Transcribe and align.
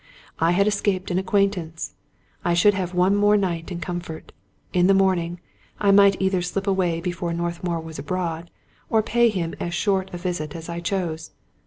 I 0.39 0.49
had 0.53 0.65
escaped 0.65 1.11
an 1.11 1.19
acquaintance; 1.19 1.93
I 2.43 2.55
should 2.55 2.73
have 2.73 2.95
one 2.95 3.15
more 3.15 3.37
night 3.37 3.71
in 3.71 3.79
comfort. 3.79 4.31
In 4.73 4.87
the 4.87 4.95
morning, 4.95 5.39
I 5.79 5.91
might 5.91 6.19
either 6.19 6.41
slip 6.41 6.65
away 6.65 6.99
before 6.99 7.33
Northmour 7.33 7.79
was 7.81 7.99
abroad, 7.99 8.49
or 8.89 9.03
pay 9.03 9.29
him 9.29 9.53
as 9.59 9.75
short 9.75 10.09
a 10.11 10.17
visit 10.17 10.55
as 10.55 10.69
I 10.69 10.79
chose. 10.79 11.29